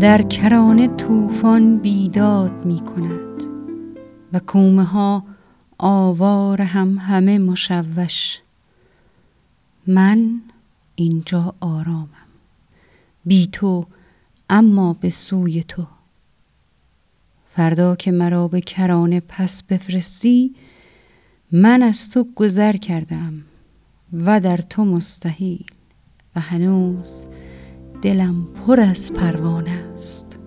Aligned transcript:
در 0.00 0.22
کرانه 0.22 0.88
طوفان 0.88 1.78
بیداد 1.78 2.64
می 2.64 2.80
کند 2.80 3.42
و 4.32 4.38
کومه 4.38 4.84
ها 4.84 5.24
آوار 5.78 6.62
هم 6.62 6.98
همه 6.98 7.38
مشوش. 7.38 8.40
من 9.86 10.40
اینجا 10.94 11.54
آرامم. 11.60 12.08
بی 13.24 13.46
تو 13.46 13.86
اما 14.50 14.92
به 14.92 15.10
سوی 15.10 15.62
تو. 15.62 15.86
فردا 17.54 17.96
که 17.96 18.10
مرا 18.10 18.48
به 18.48 18.60
کرانه 18.60 19.20
پس 19.20 19.62
بفرستی 19.62 20.54
من 21.52 21.82
از 21.82 22.10
تو 22.10 22.26
گذر 22.34 22.76
کردم 22.76 23.32
و 24.12 24.40
در 24.40 24.56
تو 24.56 24.84
مستحیل 24.84 25.64
و 26.36 26.40
هنوز 26.40 27.26
دلم 28.02 28.46
پر 28.66 28.80
از 28.80 29.12
پروانه 29.12 29.70
است. 29.94 30.40